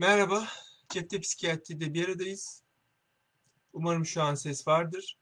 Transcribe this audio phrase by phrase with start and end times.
[0.00, 0.48] Merhaba,
[0.88, 2.62] Cepte Psikiyatri'de bir aradayız.
[3.72, 5.18] Umarım şu an ses vardır.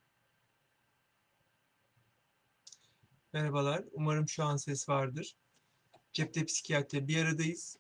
[3.33, 5.37] Merhabalar, umarım şu an ses vardır.
[6.13, 7.79] Cepte Psikiyatri'de bir aradayız.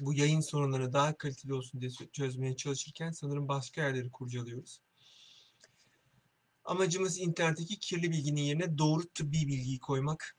[0.00, 4.80] Bu yayın sorunları daha kaliteli olsun diye çözmeye çalışırken sanırım başka yerleri kurcalıyoruz.
[6.64, 10.36] Amacımız internetteki kirli bilginin yerine doğru tıbbi bilgiyi koymak,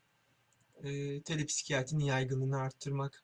[0.83, 3.22] e, telepsikiyatrinin yaygınlığını arttırmak,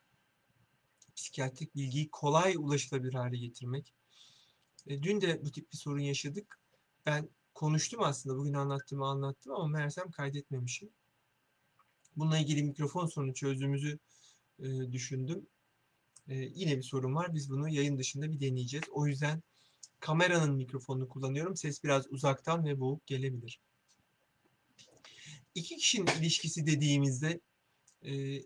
[1.19, 3.93] psikiyatrik bilgiyi kolay ulaşılabilir hale getirmek.
[4.87, 6.59] E, dün de bu tip bir sorun yaşadık.
[7.05, 8.37] Ben konuştum aslında.
[8.37, 10.89] Bugün anlattığımı anlattım ama meğersem kaydetmemişim.
[12.15, 13.99] Bununla ilgili mikrofon sorunu çözdüğümüzü
[14.59, 15.47] e, düşündüm.
[16.27, 17.33] E, yine bir sorun var.
[17.33, 18.85] Biz bunu yayın dışında bir deneyeceğiz.
[18.91, 19.43] O yüzden
[19.99, 21.55] kameranın mikrofonunu kullanıyorum.
[21.55, 23.59] Ses biraz uzaktan ve boğuk gelebilir.
[25.55, 27.39] İki kişinin ilişkisi dediğimizde
[28.05, 28.41] e,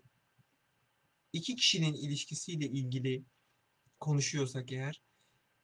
[1.34, 3.24] iki kişinin ilişkisiyle ilgili
[4.00, 5.02] konuşuyorsak eğer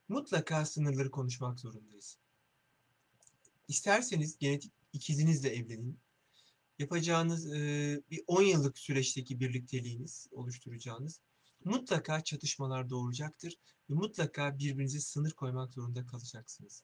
[0.07, 2.17] mutlaka sınırları konuşmak zorundayız.
[3.67, 5.99] İsterseniz genetik ikizinizle evlenin.
[6.79, 11.19] Yapacağınız e, bir 10 yıllık süreçteki birlikteliğiniz oluşturacağınız
[11.65, 13.57] mutlaka çatışmalar doğuracaktır
[13.89, 16.83] ve mutlaka birbirinize sınır koymak zorunda kalacaksınız.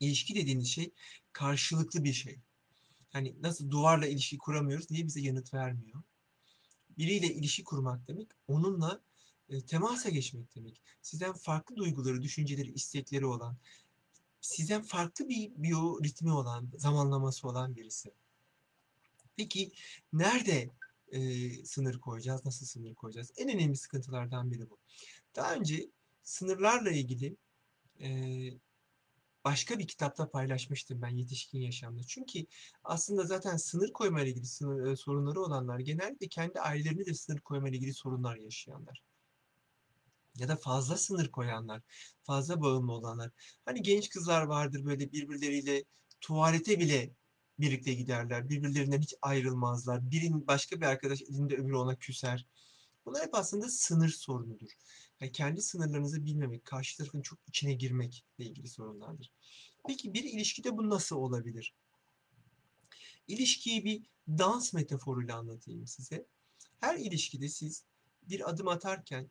[0.00, 0.90] İlişki dediğiniz şey
[1.32, 2.38] karşılıklı bir şey.
[3.14, 6.02] Yani nasıl duvarla ilişki kuramıyoruz, niye bize yanıt vermiyor?
[6.98, 9.00] Biriyle ilişki kurmak demek, onunla
[9.48, 10.80] e, temasa geçmek demek.
[11.02, 13.56] Sizden farklı duyguları, düşünceleri, istekleri olan,
[14.40, 18.10] sizden farklı bir biyoritmi olan, zamanlaması olan birisi.
[19.36, 19.72] Peki
[20.12, 20.70] nerede
[21.12, 23.32] e, sınır koyacağız, nasıl sınır koyacağız?
[23.36, 24.78] En önemli sıkıntılardan biri bu.
[25.36, 25.90] Daha önce
[26.22, 27.36] sınırlarla ilgili
[28.00, 28.08] e,
[29.48, 32.02] başka bir kitapta paylaşmıştım ben yetişkin yaşamda.
[32.02, 32.46] Çünkü
[32.84, 37.40] aslında zaten sınır koyma ile ilgili sınır, e, sorunları olanlar genellikle kendi ailelerinde de sınır
[37.40, 39.02] koyma ile ilgili sorunlar yaşayanlar.
[40.34, 41.82] Ya da fazla sınır koyanlar,
[42.22, 43.30] fazla bağımlı olanlar.
[43.64, 45.84] Hani genç kızlar vardır böyle birbirleriyle
[46.20, 47.10] tuvalete bile
[47.58, 48.48] birlikte giderler.
[48.48, 50.10] Birbirlerinden hiç ayrılmazlar.
[50.10, 52.46] Birinin başka bir arkadaş elinde öbürü ona küser.
[53.06, 54.70] Bunlar hep aslında sınır sorunudur.
[55.20, 59.32] Yani kendi sınırlarınızı bilmemek, karşı tarafın çok içine girmekle ilgili sorunlardır.
[59.86, 61.74] Peki bir ilişkide bu nasıl olabilir?
[63.28, 66.26] İlişkiyi bir dans metaforuyla anlatayım size.
[66.80, 67.84] Her ilişkide siz
[68.22, 69.30] bir adım atarken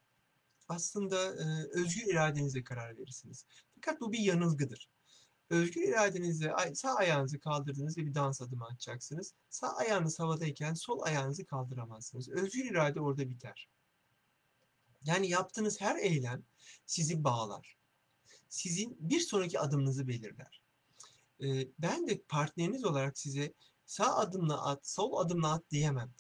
[0.70, 3.46] aslında e, özgür iradenizle karar verirsiniz.
[3.76, 4.90] Fakat bu bir yanılgıdır.
[5.50, 9.34] Özgür iradenizle sağ ayağınızı kaldırdınız ve bir dans adımı atacaksınız.
[9.50, 12.30] Sağ ayağınız havadayken sol ayağınızı kaldıramazsınız.
[12.30, 13.68] Özgür irade orada biter.
[15.08, 16.44] Yani yaptığınız her eylem
[16.86, 17.78] sizi bağlar.
[18.50, 20.62] Sizin bir sonraki adımınızı belirler.
[21.44, 23.54] Ee, ben de partneriniz olarak size
[23.86, 26.12] sağ adımla at, sol adımla at diyemem.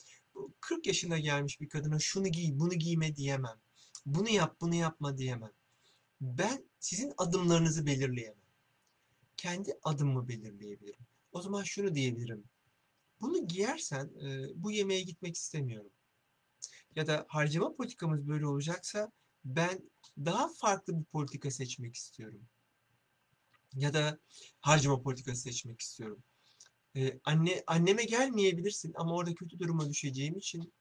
[0.59, 3.59] 40 yaşına gelmiş bir kadına şunu giy, bunu giyme diyemem.
[4.05, 5.53] Bunu yap, bunu yapma diyemem.
[6.21, 8.47] Ben sizin adımlarınızı belirleyemem.
[9.37, 11.05] Kendi adımımı belirleyebilirim.
[11.31, 12.43] O zaman şunu diyebilirim.
[13.21, 15.91] Bunu giyersen e, bu yemeğe gitmek istemiyorum
[16.97, 19.11] ya da harcama politikamız böyle olacaksa
[19.45, 22.41] ben daha farklı bir politika seçmek istiyorum.
[23.75, 24.19] Ya da
[24.59, 26.23] harcama politikası seçmek istiyorum.
[26.95, 30.73] Ee, anne anneme gelmeyebilirsin ama orada kötü duruma düşeceğim için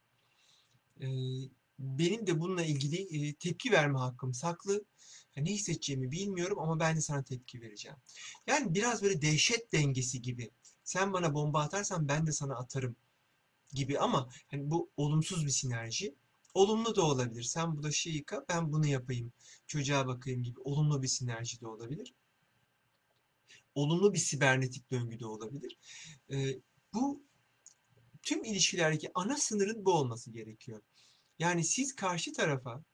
[1.01, 1.07] e,
[1.79, 4.85] benim de bununla ilgili e, tepki verme hakkım saklı.
[5.37, 7.97] ne hissedeceğimi bilmiyorum ama ben de sana tepki vereceğim.
[8.47, 10.51] Yani biraz böyle dehşet dengesi gibi.
[10.85, 12.97] Sen bana bomba atarsan ben de sana atarım
[13.73, 16.15] gibi ama hani bu olumsuz bir sinerji.
[16.55, 17.43] Olumlu da olabilir.
[17.43, 19.33] Sen bulaşığı yıka, ben bunu yapayım.
[19.67, 22.15] Çocuğa bakayım gibi olumlu bir sinerji de olabilir.
[23.75, 25.79] Olumlu bir sibernetik döngü de olabilir.
[26.31, 26.61] Ee,
[26.95, 27.23] bu
[28.23, 30.83] tüm ilişkilerdeki ana sınırın bu olması gerekiyor.
[31.39, 32.85] Yani siz karşı tarafa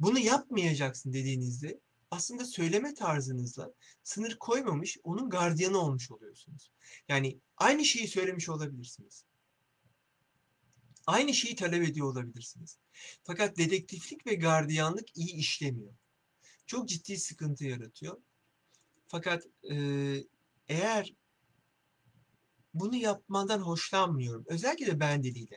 [0.00, 1.80] bunu yapmayacaksın dediğinizde
[2.10, 6.70] aslında söyleme tarzınızla sınır koymamış, onun gardiyanı olmuş oluyorsunuz.
[7.08, 9.24] Yani aynı şeyi söylemiş olabilirsiniz.
[11.08, 12.78] Aynı şeyi talep ediyor olabilirsiniz.
[13.24, 15.94] Fakat dedektiflik ve gardiyanlık iyi işlemiyor.
[16.66, 18.22] Çok ciddi sıkıntı yaratıyor.
[19.06, 19.76] Fakat e,
[20.68, 21.14] eğer
[22.74, 24.44] bunu yapmadan hoşlanmıyorum.
[24.48, 25.56] Özellikle de ben diliyle.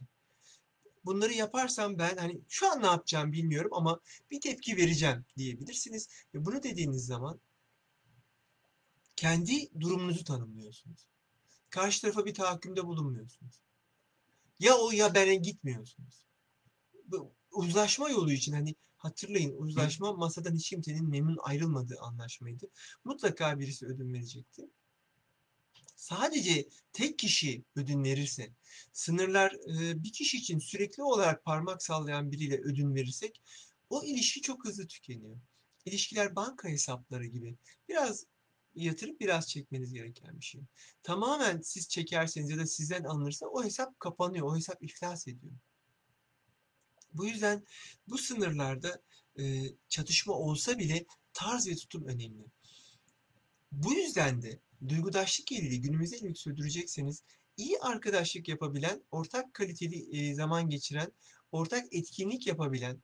[1.05, 3.99] Bunları yaparsam ben hani şu an ne yapacağım bilmiyorum ama
[4.31, 6.09] bir tepki vereceğim diyebilirsiniz.
[6.33, 7.41] Ve bunu dediğiniz zaman
[9.15, 11.07] kendi durumunuzu tanımlıyorsunuz.
[11.69, 13.61] Karşı tarafa bir tahakkümde bulunmuyorsunuz.
[14.61, 16.25] Ya o ya bene gitmiyorsunuz.
[17.05, 22.69] Bu uzlaşma yolu için hani hatırlayın uzlaşma masadan hiç kimsenin memnun ayrılmadığı anlaşmaydı.
[23.03, 24.69] Mutlaka birisi ödün verecekti.
[25.95, 28.51] Sadece tek kişi ödün verirse,
[28.93, 29.53] sınırlar
[30.03, 33.41] bir kişi için sürekli olarak parmak sallayan biriyle ödün verirsek
[33.89, 35.37] o ilişki çok hızlı tükeniyor.
[35.85, 37.57] İlişkiler banka hesapları gibi.
[37.89, 38.25] Biraz
[38.75, 40.61] yatırıp biraz çekmeniz gereken bir şey.
[41.03, 44.47] Tamamen siz çekerseniz ya da sizden alınırsa o hesap kapanıyor.
[44.47, 45.53] O hesap iflas ediyor.
[47.13, 47.65] Bu yüzden
[48.07, 49.01] bu sınırlarda
[49.39, 52.45] e, çatışma olsa bile tarz ve tutum önemli.
[53.71, 57.23] Bu yüzden de duygudaşlık ilgili günümüzde ilgili sürdürecekseniz
[57.57, 61.11] iyi arkadaşlık yapabilen, ortak kaliteli e, zaman geçiren,
[61.51, 63.01] ortak etkinlik yapabilen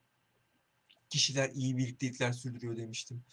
[1.10, 3.24] kişiler iyi birliktelikler sürdürüyor demiştim.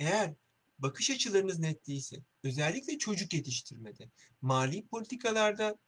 [0.00, 0.34] Eğer
[0.78, 4.10] bakış açılarınız net değilse, özellikle çocuk yetiştirmede,
[4.42, 5.78] mali politikalarda,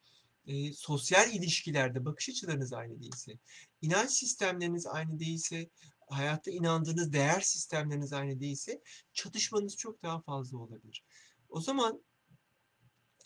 [0.46, 3.38] e, sosyal ilişkilerde bakış açılarınız aynı değilse,
[3.82, 5.70] inanç sistemleriniz aynı değilse,
[6.10, 8.82] hayatta inandığınız değer sistemleriniz aynı değilse
[9.12, 11.04] çatışmanız çok daha fazla olabilir.
[11.48, 12.02] O zaman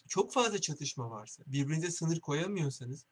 [0.09, 3.07] çok fazla çatışma varsa, birbirinize sınır koyamıyorsanız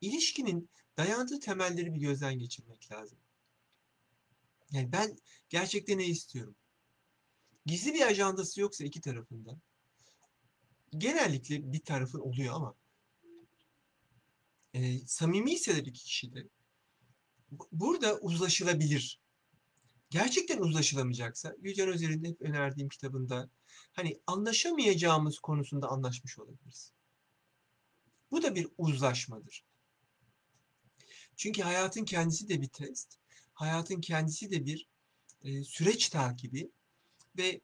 [0.00, 3.18] ilişkinin dayandığı temelleri bir gözden geçirmek lazım.
[4.70, 5.16] Yani ben
[5.48, 6.56] gerçekten ne istiyorum?
[7.66, 9.58] Gizli bir ajandası yoksa iki tarafında
[10.90, 12.74] genellikle bir tarafın oluyor ama
[14.74, 16.48] e, samimi ise iki kişi de
[17.72, 19.20] burada uzlaşılabilir.
[20.10, 23.50] Gerçekten uzlaşılamayacaksa Gülcan Özer'in hep önerdiğim kitabında
[23.92, 26.92] hani anlaşamayacağımız konusunda anlaşmış olabiliriz.
[28.30, 29.64] Bu da bir uzlaşmadır.
[31.36, 33.18] Çünkü hayatın kendisi de bir test.
[33.54, 34.88] Hayatın kendisi de bir
[35.42, 36.70] e, süreç takibi
[37.38, 37.60] ve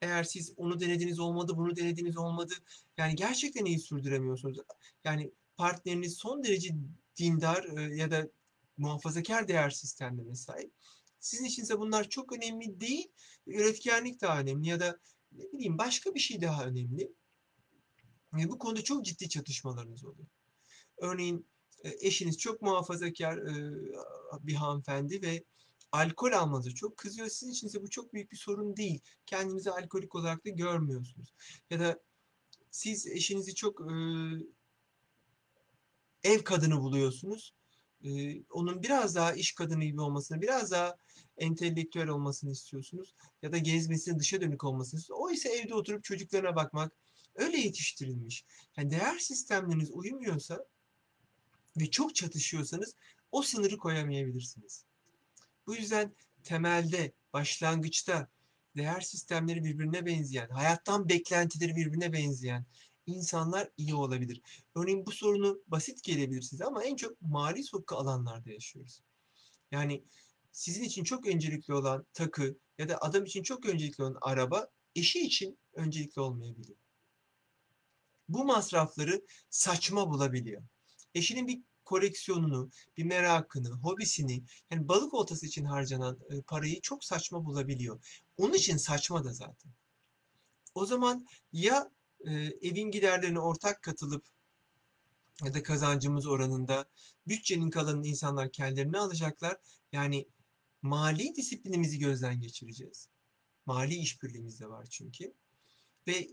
[0.00, 2.54] eğer siz onu denediniz olmadı, bunu denediniz olmadı.
[2.98, 4.58] Yani gerçekten iyi sürdüremiyorsunuz.
[5.04, 6.74] Yani partneriniz son derece
[7.16, 8.28] dindar e, ya da
[8.76, 10.72] muhafazakar değer sistemlerine sahip.
[11.20, 13.08] Sizin için ise bunlar çok önemli değil.
[13.46, 14.98] Üretkenlik daha önemli ya da
[15.32, 17.12] ne bileyim başka bir şey daha önemli.
[18.32, 20.28] Ve bu konuda çok ciddi çatışmalarınız oluyor.
[20.96, 21.46] Örneğin
[21.84, 23.72] e, eşiniz çok muhafazakar e,
[24.42, 25.44] bir hanımefendi ve
[25.96, 27.28] alkol almanıza çok kızıyor.
[27.28, 29.00] Sizin için ise bu çok büyük bir sorun değil.
[29.26, 31.34] Kendinizi alkolik olarak da görmüyorsunuz.
[31.70, 32.00] Ya da
[32.70, 33.94] siz eşinizi çok e,
[36.22, 37.54] ev kadını buluyorsunuz.
[38.50, 40.96] onun biraz daha iş kadını gibi olmasını, biraz daha
[41.38, 43.14] entelektüel olmasını istiyorsunuz.
[43.42, 45.30] Ya da gezmesini, dışa dönük olmasını istiyorsunuz.
[45.30, 46.92] O ise evde oturup çocuklarına bakmak.
[47.34, 48.44] Öyle yetiştirilmiş.
[48.76, 50.66] Yani değer sistemleriniz uyumuyorsa
[51.76, 52.94] ve çok çatışıyorsanız
[53.32, 54.85] o sınırı koyamayabilirsiniz.
[55.66, 58.28] Bu yüzden temelde, başlangıçta
[58.76, 62.66] değer sistemleri birbirine benzeyen, hayattan beklentileri birbirine benzeyen
[63.06, 64.42] insanlar iyi olabilir.
[64.74, 69.00] Örneğin bu sorunu basit gelebilir size ama en çok mali sokku alanlarda yaşıyoruz.
[69.70, 70.04] Yani
[70.52, 75.20] sizin için çok öncelikli olan takı ya da adam için çok öncelikli olan araba eşi
[75.20, 76.76] için öncelikli olmayabilir.
[78.28, 80.62] Bu masrafları saçma bulabiliyor.
[81.14, 87.44] Eşinin bir koleksiyonunu, bir merakını, hobisini, yani balık oltası için harcanan e, parayı çok saçma
[87.44, 88.00] bulabiliyor.
[88.36, 89.72] Onun için saçma da zaten.
[90.74, 91.90] O zaman ya
[92.20, 94.24] e, evin giderlerine ortak katılıp
[95.44, 96.88] ya da kazancımız oranında
[97.28, 99.56] bütçenin kalanını insanlar kendilerine alacaklar.
[99.92, 100.28] Yani
[100.82, 103.08] mali disiplinimizi gözden geçireceğiz.
[103.66, 105.34] Mali işbirliğimiz de var çünkü.
[106.06, 106.28] Ve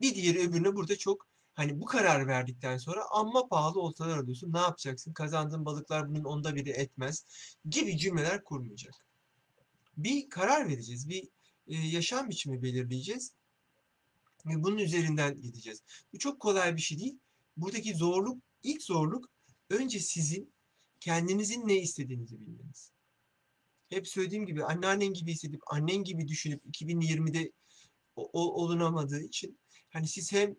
[0.00, 1.26] bir diğeri öbürüne burada çok
[1.56, 4.52] Hani bu karar verdikten sonra amma pahalı oltalar alıyorsun.
[4.52, 5.12] Ne yapacaksın?
[5.12, 7.26] Kazandığın balıklar bunun onda biri etmez
[7.68, 8.94] gibi cümleler kurmayacak.
[9.96, 11.08] Bir karar vereceğiz.
[11.08, 11.28] Bir
[11.66, 13.32] yaşam biçimi belirleyeceğiz.
[14.46, 15.82] Ve bunun üzerinden gideceğiz.
[16.12, 17.18] Bu çok kolay bir şey değil.
[17.56, 19.28] Buradaki zorluk, ilk zorluk
[19.70, 20.52] önce sizin
[21.00, 22.90] kendinizin ne istediğinizi bilmeniz.
[23.88, 27.52] Hep söylediğim gibi anneannen gibi hissedip annen gibi düşünüp 2020'de
[28.16, 29.58] olunamadığı için
[29.90, 30.56] hani siz hem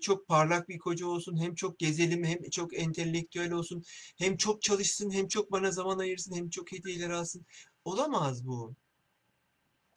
[0.00, 3.84] çok parlak bir koca olsun, hem çok gezelim, hem çok entelektüel olsun,
[4.18, 7.46] hem çok çalışsın, hem çok bana zaman ayırsın, hem çok hediyeler alsın.
[7.84, 8.74] Olamaz bu.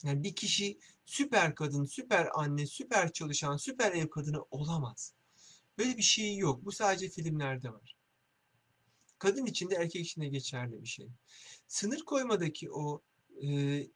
[0.03, 5.13] Yani bir kişi süper kadın, süper anne, süper çalışan, süper ev kadını olamaz.
[5.77, 6.65] Böyle bir şey yok.
[6.65, 7.95] Bu sadece filmlerde var.
[9.19, 11.07] Kadın için de erkek için de geçerli bir şey.
[11.67, 13.01] Sınır koymadaki o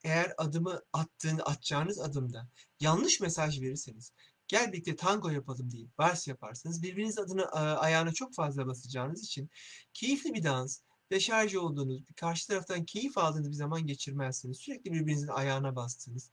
[0.04, 2.48] eğer adımı attığın, atacağınız adımda
[2.80, 4.12] yanlış mesaj verirseniz,
[4.54, 7.46] gel birlikte tango yapalım deyip vals yaparsanız birbiriniz adını
[7.80, 9.50] ayağına çok fazla basacağınız için
[9.94, 10.80] keyifli bir dans,
[11.12, 14.58] deşarj olduğunuz, karşı taraftan keyif aldığınız bir zaman geçirmezsiniz.
[14.58, 16.32] Sürekli birbirinizin ayağına bastığınız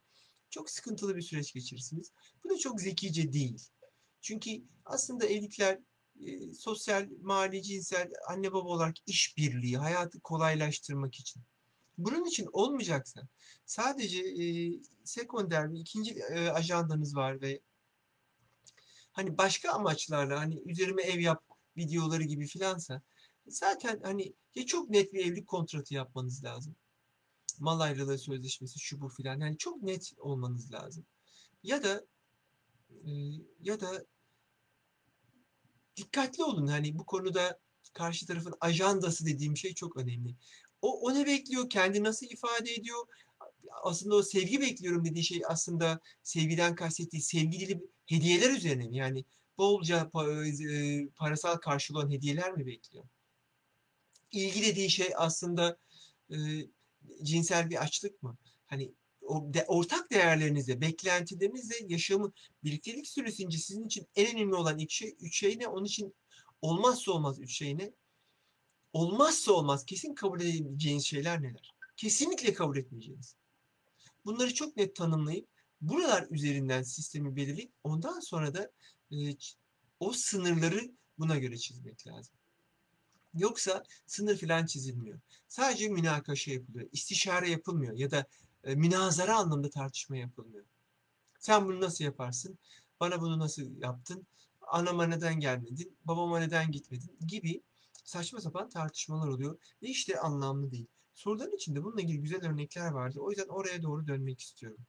[0.51, 2.13] çok sıkıntılı bir süreç geçirirsiniz.
[2.45, 3.69] Bu da çok zekice değil.
[4.21, 4.51] Çünkü
[4.85, 5.79] aslında evlilikler
[6.27, 11.43] e, sosyal, mali, cinsel, anne baba olarak işbirliği, hayatı kolaylaştırmak için.
[11.99, 13.29] Bunun için olmayacaksa
[13.67, 14.45] sadece e,
[15.05, 17.61] sekonder ikinci e, ajandanız var ve
[19.21, 21.45] hani başka amaçlarla hani üzerime ev yap
[21.77, 23.03] videoları gibi filansa
[23.47, 26.77] zaten hani ya çok net bir evlilik kontratı yapmanız lazım.
[27.59, 29.41] mal ayrılığı sözleşmesi şu bu filan.
[29.41, 31.07] Yani çok net olmanız lazım.
[31.63, 32.05] Ya da
[32.91, 33.11] e,
[33.61, 34.05] ya da
[35.97, 36.67] dikkatli olun.
[36.67, 37.59] Hani bu konuda
[37.93, 40.37] karşı tarafın ajandası dediğim şey çok önemli.
[40.83, 41.71] O, o ne bekliyor?
[41.71, 43.07] Kendi nasıl ifade ediyor?
[43.83, 48.97] Aslında o sevgi bekliyorum dediği şey aslında sevgiden kastettiği sevgili hediyeler üzerine mi?
[48.97, 49.25] Yani
[49.59, 50.11] bolca
[50.71, 53.05] e, parasal karşılığı olan hediyeler mi bekliyor?
[54.33, 55.79] İlgi dediği şey aslında
[56.31, 56.37] e,
[57.23, 58.37] cinsel bir açlık mı?
[58.67, 58.95] Hani
[59.31, 62.33] de, ortak değerlerinizle, beklentilerinizle yaşamı
[62.65, 65.69] birliktelik süresince sizin için en önemli olan iki şey, üç şey ne?
[65.69, 66.15] Onun için
[66.63, 67.93] olmazsa olmaz üç şey ne?
[68.93, 71.75] Olmazsa olmaz kesin kabul edeceğiniz şeyler neler?
[71.97, 73.37] Kesinlikle kabul etmeyeceğiniz.
[74.25, 75.49] Bunları çok net tanımlayıp
[75.81, 78.71] buralar üzerinden sistemi belirleyip ondan sonra da
[79.13, 79.17] e,
[80.01, 82.35] o sınırları buna göre çizmek lazım.
[83.35, 85.21] Yoksa sınır falan çizilmiyor.
[85.49, 86.89] Sadece münakaşa yapılıyor.
[86.93, 88.27] istişare yapılmıyor ya da
[88.65, 90.65] e, münazara anlamda tartışma yapılmıyor.
[91.39, 92.59] Sen bunu nasıl yaparsın?
[93.01, 94.27] Bana bunu nasıl yaptın?
[94.61, 95.97] Anama neden gelmedin?
[96.05, 97.19] Babama neden gitmedin?
[97.27, 97.63] Gibi
[98.05, 100.87] saçma sapan tartışmalar oluyor ve işte anlamlı değil.
[101.21, 103.21] Soruların içinde bununla ilgili güzel örnekler vardı.
[103.21, 104.87] O yüzden oraya doğru dönmek istiyorum.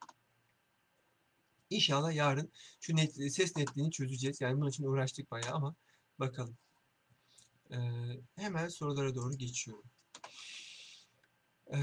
[1.70, 4.42] İnşallah yarın şu net, ses netliğini çözeceğiz.
[4.42, 5.76] Yani bunun için uğraştık bayağı ama
[6.20, 6.58] bakalım.
[7.72, 7.78] Ee,
[8.36, 9.84] hemen sorulara doğru geçiyorum.
[11.74, 11.78] Ee,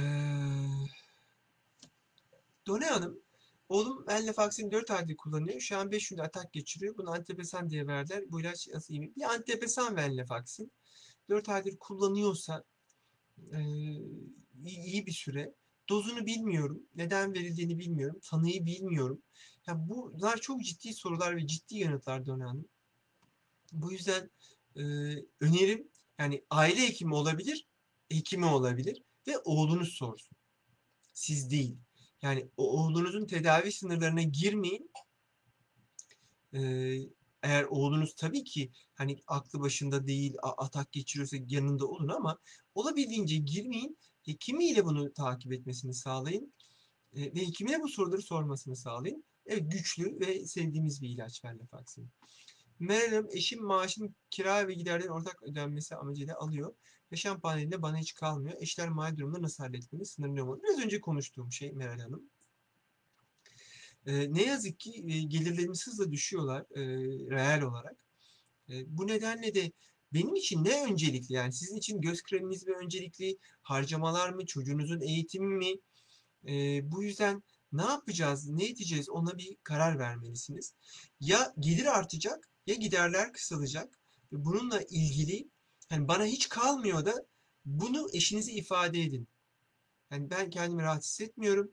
[2.67, 3.21] Done Hanım,
[3.69, 5.61] oğlum Venlafaxin 4 aydır kullanıyor.
[5.61, 6.97] Şu an 5 günde atak geçiriyor.
[6.97, 8.25] Bunu antidepresan diye verdiler.
[8.29, 9.13] Bu ilaç nasıl iyi mi?
[9.17, 10.73] Bir antidepresan Venlafaxin.
[11.29, 12.65] 4 aydır kullanıyorsa
[13.53, 13.61] e,
[14.65, 15.55] iyi bir süre.
[15.89, 16.83] Dozunu bilmiyorum.
[16.95, 18.21] Neden verildiğini bilmiyorum.
[18.23, 19.23] Tanıyı bilmiyorum.
[19.67, 22.69] Yani bunlar çok ciddi sorular ve ciddi yanıtlar Hanım.
[23.73, 24.31] Bu yüzden
[24.77, 24.83] e,
[25.41, 27.67] önerim yani aile hekimi olabilir,
[28.09, 30.37] hekimi olabilir ve oğlunuz sorsun.
[31.13, 31.77] Siz değil.
[32.23, 34.91] Yani oğlunuzun tedavi sınırlarına girmeyin.
[36.55, 36.99] Ee,
[37.43, 42.39] eğer oğlunuz tabii ki hani aklı başında değil, atak geçiriyorsa yanında olun ama
[42.75, 43.99] olabildiğince girmeyin.
[44.23, 46.55] Hekimiyle bunu takip etmesini sağlayın.
[47.13, 49.25] E, ve hekimine bu soruları sormasını sağlayın.
[49.47, 52.11] Evet güçlü ve sevdiğimiz bir ilaç Venlafaxin.
[52.79, 56.75] Meral Hanım eşim maaşın kira ve giderlerin ortak ödenmesi amacıyla alıyor.
[57.11, 58.57] Yaşam panelinde bana hiç kalmıyor.
[58.61, 60.07] Eşler mali durumda nasıl halletmeli?
[60.07, 60.61] Sınırlı olmalı.
[60.63, 62.31] Biraz önce konuştuğum şey Meral Hanım.
[64.09, 66.83] Ee, ne yazık ki e, gelirlerimiz hızla düşüyorlar e,
[67.31, 67.97] reel olarak.
[68.71, 69.73] E, bu nedenle de
[70.13, 71.35] benim için ne öncelikli?
[71.35, 73.39] Yani sizin için göz kreminiz mi öncelikli?
[73.63, 74.47] Harcamalar mı?
[74.47, 75.75] Çocuğunuzun eğitimi mi?
[76.49, 80.75] E, bu yüzden ne yapacağız, ne edeceğiz ona bir karar vermelisiniz.
[81.21, 83.99] Ya gelir artacak ya giderler kısalacak.
[84.33, 85.49] Bununla ilgili
[85.91, 87.27] yani bana hiç kalmıyor da
[87.65, 89.29] bunu eşinize ifade edin.
[90.11, 91.73] Yani ben kendimi rahat hissetmiyorum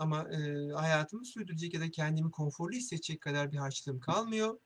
[0.00, 4.60] ama e, hayatımı sürdürecek ya da kendimi konforlu hissedecek kadar bir harçlığım kalmıyor.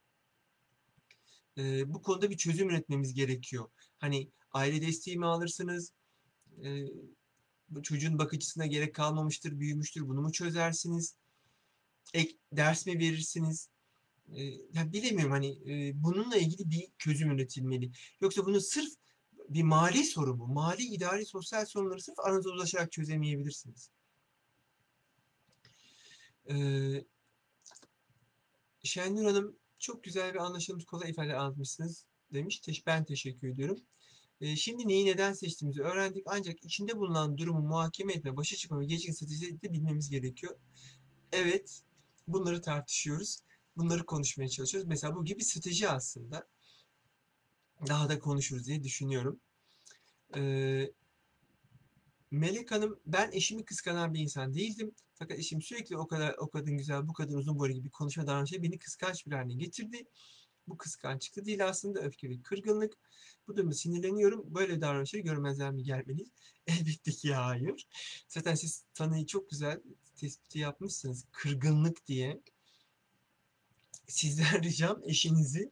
[1.57, 3.69] E, bu konuda bir çözüm üretmemiz gerekiyor.
[3.97, 5.93] Hani aile desteği mi alırsınız?
[6.63, 6.85] E,
[7.83, 10.07] çocuğun bakıcısına gerek kalmamıştır, büyümüştür.
[10.07, 11.15] Bunu mu çözersiniz?
[12.13, 13.69] Ek ders mi verirsiniz?
[14.29, 17.91] E, ya bilemiyorum hani e, bununla ilgili bir çözüm üretilmeli.
[18.21, 18.93] Yoksa bunu sırf
[19.49, 20.47] bir mali sorun bu.
[20.47, 23.94] Mali, idari, sosyal sorunları sırf aranızda uzlaşarak çözemeyebilirsiniz.
[26.49, 27.05] Ee,
[28.83, 32.61] Şenur Hanım çok güzel bir anlaşılmış kolay ifade anlatmışsınız demiş.
[32.85, 33.77] Ben teşekkür ediyorum.
[34.41, 38.85] Ee, şimdi neyi neden seçtiğimizi öğrendik ancak içinde bulunan durumu muhakeme etme, başa çıkma ve
[38.85, 40.55] geçici strateji de bilmemiz gerekiyor.
[41.31, 41.81] Evet,
[42.27, 43.39] bunları tartışıyoruz.
[43.77, 44.87] Bunları konuşmaya çalışıyoruz.
[44.87, 46.47] Mesela bu gibi strateji aslında.
[47.87, 49.39] Daha da konuşuruz diye düşünüyorum.
[50.35, 50.91] Ee,
[52.35, 54.95] Melek Hanım, ben eşimi kıskanan bir insan değildim.
[55.13, 58.63] Fakat eşim sürekli o kadar o kadın güzel, bu kadın uzun boylu gibi konuşma davranışı
[58.63, 60.05] beni kıskanç bir haline getirdi.
[60.67, 62.93] Bu kıskançlık değil aslında öfke ve kırgınlık.
[63.47, 64.55] Bu durumda sinirleniyorum.
[64.55, 66.29] Böyle davranışları görmezler mi gelmeliyiz?
[66.67, 67.87] Elbette ki hayır.
[68.27, 69.81] Zaten siz tanıyı çok güzel
[70.15, 71.25] tespiti yapmışsınız.
[71.31, 72.41] Kırgınlık diye.
[74.07, 75.71] Sizden ricam eşinizi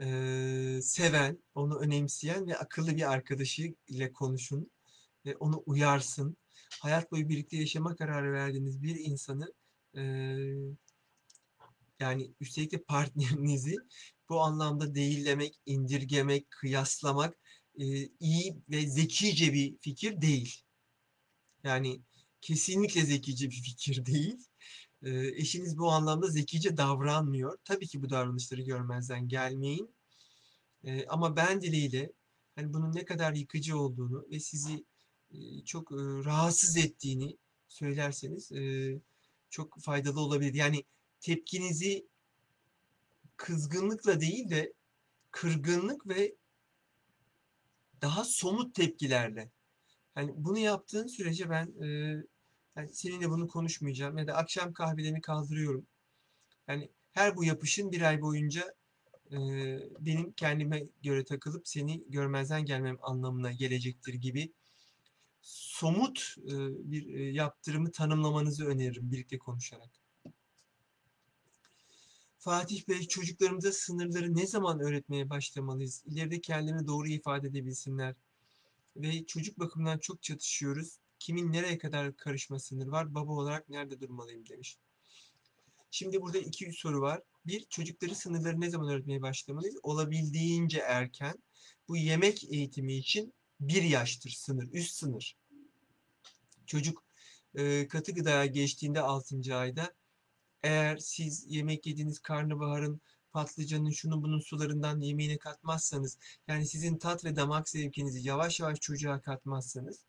[0.00, 4.70] e, seven, onu önemseyen ve akıllı bir arkadaşı ile konuşun.
[5.26, 6.36] Ve onu uyarsın.
[6.80, 9.52] Hayat boyu birlikte yaşama kararı verdiğiniz bir insanı
[9.96, 10.02] e,
[12.00, 13.76] yani üstelik de partnerinizi
[14.28, 17.38] bu anlamda değillemek, indirgemek, kıyaslamak
[17.78, 17.84] e,
[18.20, 20.62] iyi ve zekice bir fikir değil.
[21.64, 22.00] Yani
[22.40, 24.36] kesinlikle zekice bir fikir değil.
[25.02, 27.58] E, eşiniz bu anlamda zekice davranmıyor.
[27.64, 29.94] Tabii ki bu davranışları görmezden gelmeyin.
[30.84, 32.12] E, ama ben dileğiyle
[32.56, 34.84] hani bunun ne kadar yıkıcı olduğunu ve sizi
[35.64, 37.36] çok rahatsız ettiğini
[37.68, 38.52] söylerseniz
[39.50, 40.54] çok faydalı olabilir.
[40.54, 40.84] Yani
[41.20, 42.06] tepkinizi
[43.36, 44.72] kızgınlıkla değil de
[45.30, 46.34] kırgınlık ve
[48.02, 49.50] daha somut tepkilerle.
[50.16, 51.72] Yani bunu yaptığın sürece ben
[52.76, 55.86] yani seninle bunu konuşmayacağım ya da akşam kahvelerini kaldırıyorum.
[56.68, 58.74] Yani her bu yapışın bir ay boyunca
[59.30, 59.38] e,
[60.00, 64.52] benim kendime göre takılıp seni görmezden gelmem anlamına gelecektir gibi
[65.42, 66.52] somut e,
[66.90, 69.90] bir e, yaptırımı tanımlamanızı öneririm birlikte konuşarak.
[72.38, 76.02] Fatih Bey, çocuklarımıza sınırları ne zaman öğretmeye başlamalıyız?
[76.06, 78.14] İleride kendilerini doğru ifade edebilsinler.
[78.96, 80.98] Ve çocuk bakımından çok çatışıyoruz.
[81.18, 83.14] Kimin nereye kadar karışma sınır var?
[83.14, 84.78] Baba olarak nerede durmalıyım demiş.
[85.90, 87.22] Şimdi burada iki soru var.
[87.46, 89.76] Bir, çocukları sınırları ne zaman öğretmeye başlamalıyız?
[89.82, 91.34] Olabildiğince erken.
[91.88, 95.36] Bu yemek eğitimi için bir yaştır sınır, üst sınır.
[96.66, 97.04] Çocuk
[97.54, 99.56] e, katı gıdaya geçtiğinde 6.
[99.56, 99.94] ayda
[100.62, 103.00] eğer siz yemek yediğiniz karnabaharın,
[103.32, 109.20] patlıcanın, şunun bunun sularından yemeğine katmazsanız, yani sizin tat ve damak zevkinizi yavaş yavaş çocuğa
[109.20, 110.04] katmazsanız,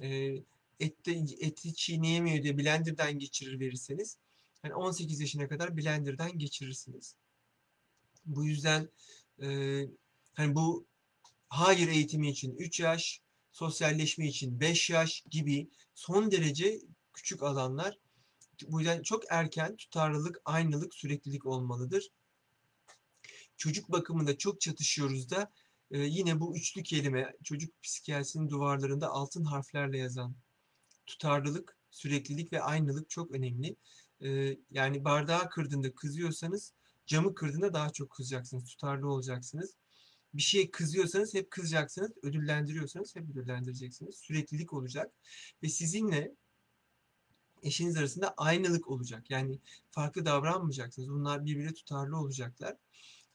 [0.00, 0.36] e,
[0.80, 4.16] ette, eti çiğneyemiyor diye blenderdan geçirir verirseniz,
[4.64, 7.14] yani 18 yaşına kadar blenderdan geçirirsiniz.
[8.26, 8.88] Bu yüzden
[9.42, 9.48] e,
[10.34, 10.86] hani bu
[11.52, 13.20] hayır eğitimi için 3 yaş,
[13.52, 16.80] sosyalleşme için 5 yaş gibi son derece
[17.12, 17.98] küçük alanlar
[18.68, 22.08] bu yüzden çok erken tutarlılık, aynılık, süreklilik olmalıdır.
[23.56, 25.52] Çocuk bakımında çok çatışıyoruz da
[25.90, 30.34] e, yine bu üçlü kelime çocuk psikiyatrisinin duvarlarında altın harflerle yazan
[31.06, 33.76] tutarlılık, süreklilik ve aynılık çok önemli.
[34.20, 36.72] E, yani bardağı kırdığında kızıyorsanız
[37.06, 39.74] camı kırdığında daha çok kızacaksınız, tutarlı olacaksınız.
[40.34, 44.16] Bir şeye kızıyorsanız hep kızacaksınız, ödüllendiriyorsanız hep ödüllendireceksiniz.
[44.16, 45.12] Süreklilik olacak
[45.62, 46.34] ve sizinle
[47.62, 49.30] eşiniz arasında aynılık olacak.
[49.30, 49.58] Yani
[49.90, 51.08] farklı davranmayacaksınız.
[51.08, 52.76] Bunlar birbirine tutarlı olacaklar.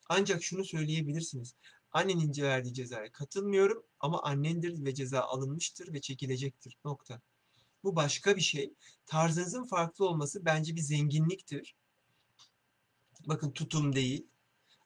[0.10, 1.56] Ancak şunu söyleyebilirsiniz.
[1.92, 6.78] Annenin verdiği cezaya katılmıyorum ama annendir ve ceza alınmıştır ve çekilecektir.
[6.86, 7.22] Nokta.
[7.84, 8.74] Bu başka bir şey.
[9.06, 11.76] Tarzınızın farklı olması bence bir zenginliktir.
[13.26, 14.28] Bakın tutum değil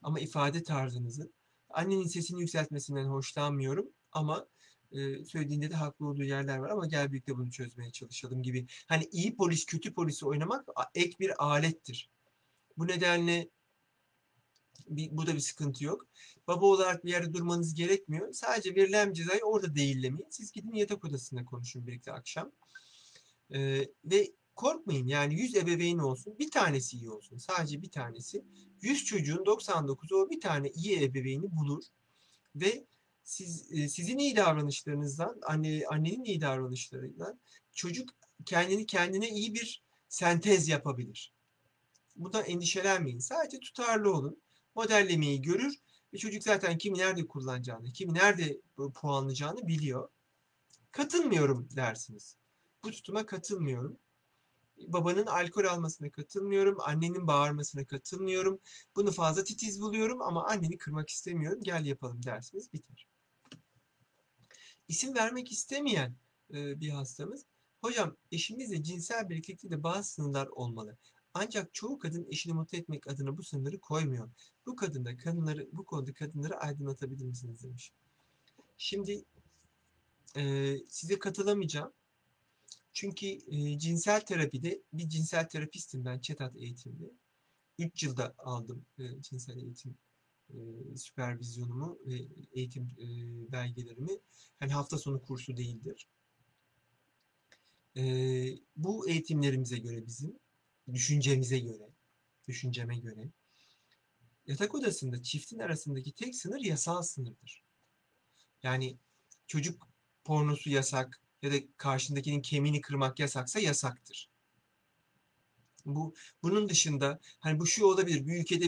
[0.01, 1.33] ama ifade tarzınızın.
[1.73, 4.47] Annenin sesini yükseltmesinden hoşlanmıyorum ama
[4.91, 8.67] e, söylediğinde de haklı olduğu yerler var ama gel birlikte bunu çözmeye çalışalım gibi.
[8.87, 12.09] Hani iyi polis kötü polisi oynamak ek bir alettir.
[12.77, 13.49] Bu nedenle
[14.87, 16.07] bir, burada bir sıkıntı yok.
[16.47, 18.33] Baba olarak bir yerde durmanız gerekmiyor.
[18.33, 20.29] Sadece verilen cezayı orada değillemeyin.
[20.29, 22.51] Siz gidin yatak odasında konuşun birlikte akşam.
[23.53, 27.37] Ee, ve korkmayın yani 100 ebeveyn olsun bir tanesi iyi olsun.
[27.37, 28.45] Sadece bir tanesi.
[28.81, 31.83] 100 çocuğun 99'u o bir tane iyi ebeveyni bulur.
[32.55, 32.85] Ve
[33.23, 37.39] siz e, sizin iyi davranışlarınızdan, anne annenin iyi davranışlarından
[37.73, 38.09] çocuk
[38.45, 41.33] kendini kendine iyi bir sentez yapabilir.
[42.15, 43.19] Bundan endişelenmeyin.
[43.19, 44.41] Sadece tutarlı olun.
[44.75, 45.75] Modellemeyi görür
[46.13, 48.61] ve çocuk zaten kimi nerede kullanacağını, kimi nerede
[48.93, 50.09] puanlayacağını biliyor.
[50.91, 52.35] Katılmıyorum dersiniz.
[52.83, 53.97] Bu tutuma katılmıyorum.
[54.87, 56.77] Babanın alkol almasına katılmıyorum.
[56.79, 58.59] Annenin bağırmasına katılmıyorum.
[58.95, 61.59] Bunu fazla titiz buluyorum ama anneni kırmak istemiyorum.
[61.63, 63.11] Gel yapalım dersiniz biter
[64.91, 66.15] isim vermek istemeyen
[66.53, 67.45] e, bir hastamız.
[67.81, 70.97] Hocam eşimizle cinsel birliktelikte bazı sınırlar olmalı.
[71.33, 74.29] Ancak çoğu kadın eşini mutlu etmek adına bu sınırları koymuyor.
[74.65, 77.91] Bu kadında kadınları bu konuda kadınları aydınlatabilir misiniz demiş.
[78.77, 79.23] Şimdi
[80.37, 81.93] e, size katılamayacağım.
[82.93, 87.11] Çünkü e, cinsel terapide bir cinsel terapistim ben Çetat eğitimde.
[87.79, 89.97] 3 yılda aldım e, cinsel eğitim
[90.49, 90.57] e,
[90.97, 93.05] süpervizyonumu ve eğitim e,
[93.51, 94.19] belgelerimi
[94.59, 96.07] hani hafta sonu kursu değildir.
[97.97, 98.03] E,
[98.75, 100.39] bu eğitimlerimize göre bizim
[100.93, 101.89] düşüncemize göre
[102.47, 103.31] düşünceme göre
[104.47, 107.63] yatak odasında çiftin arasındaki tek sınır yasal sınırdır.
[108.63, 108.97] Yani
[109.47, 109.87] çocuk
[110.23, 114.29] pornosu yasak ya da karşındakinin kemiğini kırmak yasaksa yasaktır.
[115.85, 118.27] Bu bunun dışında hani bu şu olabilir.
[118.27, 118.65] Bir ülkede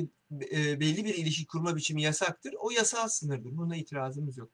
[0.52, 2.54] e, belli bir ilişki kurma biçimi yasaktır.
[2.60, 3.58] O yasal sınırdır.
[3.58, 4.52] Buna itirazımız yok.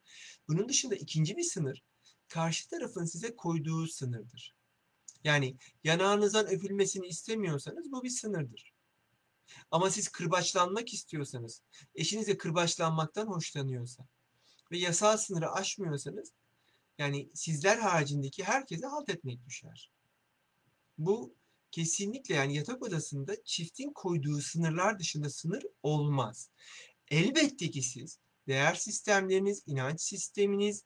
[0.48, 1.84] Bunun dışında ikinci bir sınır
[2.28, 4.56] karşı tarafın size koyduğu sınırdır.
[5.24, 8.74] Yani yanağınızdan öpülmesini istemiyorsanız bu bir sınırdır.
[9.72, 11.62] Ama siz kırbaçlanmak istiyorsanız,
[11.96, 14.08] eşiniz de kırbaçlanmaktan hoşlanıyorsa
[14.72, 16.34] ve yasal sınırı aşmıyorsanız
[17.00, 19.92] yani sizler haricindeki herkese halt etmek düşer.
[20.98, 21.36] Bu
[21.72, 26.50] kesinlikle yani yatak odasında çiftin koyduğu sınırlar dışında sınır olmaz.
[27.12, 30.84] Elbette ki siz değer sistemleriniz, inanç sisteminiz,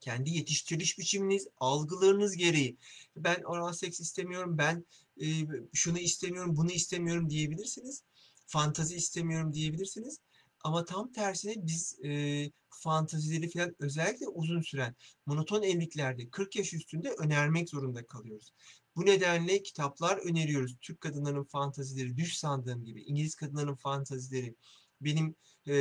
[0.00, 2.76] kendi yetiştiriliş biçiminiz, algılarınız gereği
[3.16, 4.86] ben oral seks istemiyorum, ben
[5.22, 5.26] e,
[5.74, 8.02] şunu istemiyorum, bunu istemiyorum diyebilirsiniz.
[8.46, 10.20] Fantazi istemiyorum diyebilirsiniz.
[10.68, 14.94] Ama tam tersine biz e, fantazileri falan özellikle uzun süren
[15.26, 18.52] monoton evliliklerde 40 yaş üstünde önermek zorunda kalıyoruz.
[18.96, 20.76] Bu nedenle kitaplar öneriyoruz.
[20.80, 24.54] Türk kadınların fantazileri, düş sandığım gibi, İngiliz kadınların fantazileri,
[25.00, 25.34] benim
[25.68, 25.74] e,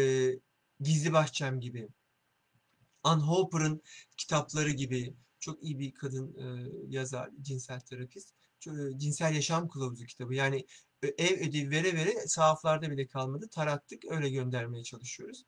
[0.79, 1.89] Gizli Bahçem gibi,
[3.03, 3.81] Ann Hopper'ın
[4.17, 8.33] kitapları gibi çok iyi bir kadın e, yazar, cinsel terapist.
[8.97, 10.35] Cinsel Yaşam Kılavuzu kitabı.
[10.35, 10.65] Yani
[11.03, 13.47] ev ödevi vere vere sahaflarda bile kalmadı.
[13.49, 15.45] Tarattık, öyle göndermeye çalışıyoruz.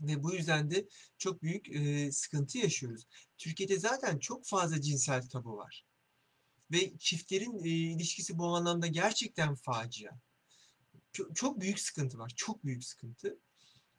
[0.00, 3.06] Ve bu yüzden de çok büyük e, sıkıntı yaşıyoruz.
[3.38, 5.84] Türkiye'de zaten çok fazla cinsel tabu var.
[6.70, 10.12] Ve çiftlerin e, ilişkisi bu anlamda gerçekten facia.
[11.12, 12.32] Çok, çok büyük sıkıntı var.
[12.36, 13.38] Çok büyük sıkıntı.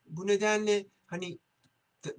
[0.05, 1.39] Bu nedenle hani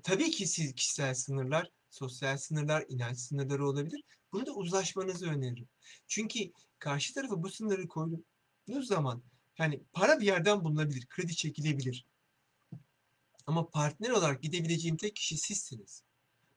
[0.03, 4.03] tabii ki siz kişisel sınırlar, sosyal sınırlar, inanç sınırları olabilir.
[4.33, 5.69] Bunu da uzlaşmanızı öneririm.
[6.07, 6.39] Çünkü
[6.79, 9.23] karşı tarafa bu sınırı koyduğunuz zaman
[9.59, 12.07] yani para bir yerden bulunabilir, kredi çekilebilir.
[13.47, 16.03] Ama partner olarak gidebileceğim tek kişi sizsiniz.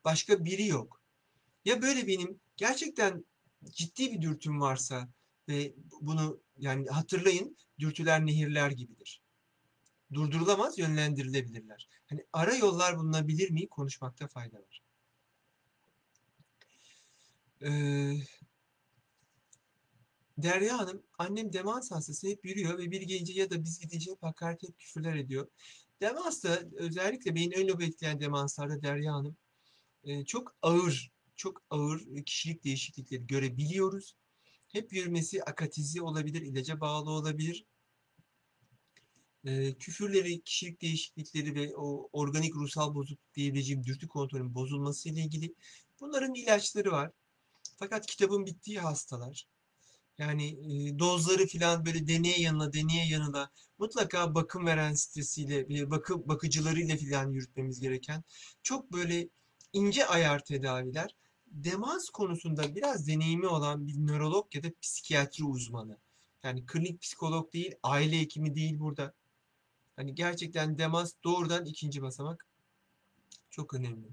[0.05, 1.01] Başka biri yok.
[1.65, 3.25] Ya böyle benim gerçekten
[3.71, 5.09] ciddi bir dürtüm varsa
[5.49, 9.21] ve bunu yani hatırlayın dürtüler nehirler gibidir.
[10.13, 11.89] Durdurulamaz, yönlendirilebilirler.
[12.07, 13.67] Hani ara yollar bulunabilir mi?
[13.67, 14.80] Konuşmakta fayda var.
[17.65, 18.13] Ee,
[20.37, 24.23] Derya Hanım, annem demans hastası hep yürüyor ve bir gelince ya da biz gidince hep
[24.23, 25.47] hakaret hep küfürler ediyor.
[26.01, 29.37] Demans da özellikle beyin ön lobu etkileyen demanslarda Derya Hanım
[30.03, 34.15] e, çok ağır, çok ağır kişilik değişiklikleri görebiliyoruz.
[34.67, 37.65] Hep yürümesi akatizi olabilir, ilaca bağlı olabilir.
[39.45, 45.55] E, küfürleri, kişilik değişiklikleri ve o organik ruhsal bozukluk diyebileceğim dürtü kontrolünün bozulması ile ilgili
[45.99, 47.11] bunların ilaçları var.
[47.81, 49.47] Fakat kitabın bittiği hastalar,
[50.17, 50.59] yani
[50.99, 57.79] dozları falan böyle deneye yanına deneye yanına mutlaka bakım veren stresiyle, bakım bakıcılarıyla falan yürütmemiz
[57.79, 58.23] gereken
[58.63, 59.27] çok böyle
[59.73, 61.15] ince ayar tedaviler.
[61.47, 65.97] Demans konusunda biraz deneyimi olan bir nörolog ya da psikiyatri uzmanı.
[66.43, 69.13] Yani klinik psikolog değil, aile hekimi değil burada.
[69.95, 72.47] Hani gerçekten demans doğrudan ikinci basamak.
[73.49, 74.07] Çok önemli.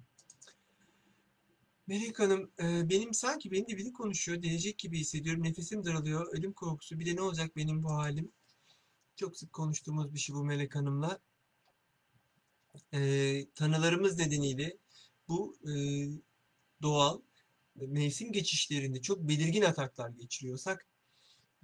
[1.88, 5.42] Melek Hanım, e, benim sanki benimle biri konuşuyor, deneyecek gibi hissediyorum.
[5.42, 6.98] Nefesim daralıyor, ölüm korkusu.
[7.00, 8.32] Bir de ne olacak benim bu halim?
[9.16, 11.18] Çok sık konuştuğumuz bir şey bu Melek Hanım'la.
[12.94, 14.76] E, tanılarımız nedeniyle
[15.28, 15.72] bu e,
[16.82, 17.20] doğal
[17.76, 20.86] mevsim geçişlerinde çok belirgin ataklar geçiriyorsak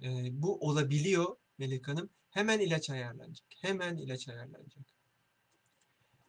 [0.03, 0.07] e,
[0.41, 2.09] bu olabiliyor Melek Hanım.
[2.29, 3.47] Hemen ilaç ayarlanacak.
[3.61, 4.85] Hemen ilaç ayarlanacak.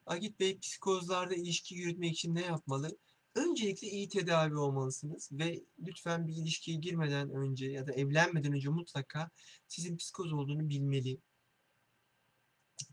[0.07, 2.99] Agit Bey psikozlarda ilişki yürütmek için ne yapmalı?
[3.37, 9.31] Öncelikle iyi tedavi olmalısınız ve lütfen bir ilişkiye girmeden önce ya da evlenmeden önce mutlaka
[9.69, 11.19] sizin psikoz olduğunu bilmeli.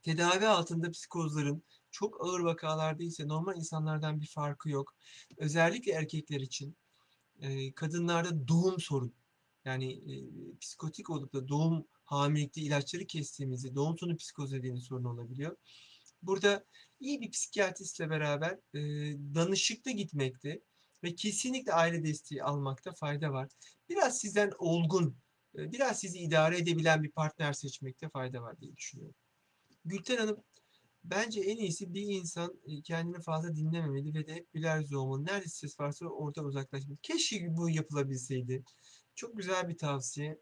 [0.03, 4.95] Tedavi altında psikozların çok ağır vakalarda ise normal insanlardan bir farkı yok.
[5.37, 6.77] Özellikle erkekler için
[7.75, 9.13] kadınlarda doğum sorun
[9.65, 10.15] yani e,
[10.61, 15.57] psikotik olup da doğum hamilelikte ilaçları kestiğimizde doğum sonu psikoz dediğiniz sorun olabiliyor.
[16.23, 16.65] Burada
[16.99, 18.79] iyi bir psikiyatristle beraber e,
[19.35, 20.61] danışıklı gitmekte
[21.03, 23.49] ve kesinlikle aile desteği almakta fayda var.
[23.89, 25.17] Biraz sizden olgun,
[25.57, 29.15] e, biraz sizi idare edebilen bir partner seçmekte fayda var diye düşünüyorum.
[29.85, 30.43] Gülten Hanım,
[31.03, 35.25] bence en iyisi bir insan kendini fazla dinlememeli ve de hep güler yüzlü olmalı.
[35.25, 36.97] Nerede ses varsa orada uzaklaşmalı.
[37.01, 38.63] Keşke bu yapılabilseydi.
[39.15, 40.39] Çok güzel bir tavsiye.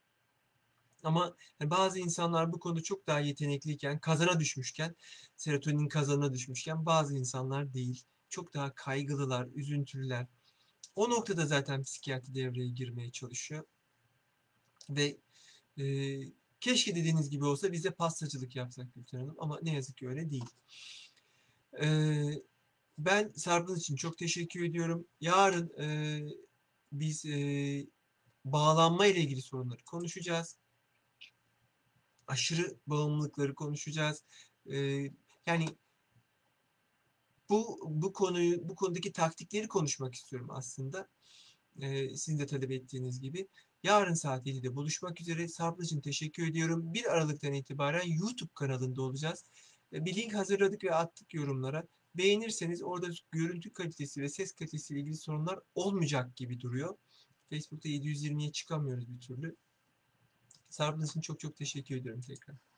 [1.04, 4.96] Ama bazı insanlar bu konuda çok daha yetenekliyken, kazana düşmüşken,
[5.36, 8.04] serotonin kazana düşmüşken bazı insanlar değil.
[8.30, 10.28] Çok daha kaygılılar, üzüntülüler.
[10.96, 13.64] O noktada zaten psikiyatri devreye girmeye çalışıyor.
[14.90, 15.18] Ve
[15.78, 15.84] e,
[16.60, 20.30] keşke dediğiniz gibi olsa biz de pastacılık yapsak Gülten Hanım ama ne yazık ki öyle
[20.30, 20.50] değil.
[21.84, 21.88] E,
[22.98, 25.08] ben Sarp'ın için çok teşekkür ediyorum.
[25.22, 26.20] Yarın e,
[26.92, 27.88] biz e,
[28.46, 30.58] bağlanma ile ilgili sorunları konuşacağız.
[32.32, 34.24] Aşırı bağımlılıkları konuşacağız.
[34.72, 35.12] Ee,
[35.48, 35.66] yani
[37.50, 41.08] bu bu konuyu bu konudaki taktikleri konuşmak istiyorum aslında.
[41.82, 43.48] Ee, sizin de talep ettiğiniz gibi.
[43.84, 45.48] Yarın saat 7'de buluşmak üzere.
[45.48, 46.94] Sarp için teşekkür ediyorum.
[46.94, 49.44] 1 Aralık'tan itibaren YouTube kanalında olacağız.
[49.92, 51.88] Bir link hazırladık ve attık yorumlara.
[52.16, 56.98] Beğenirseniz orada görüntü kalitesi ve ses kalitesi ile ilgili sorunlar olmayacak gibi duruyor.
[57.50, 59.56] Facebook'ta 720'ye çıkamıyoruz bir türlü.
[60.72, 62.71] Sarp'ın için çok çok teşekkür ediyorum tekrar.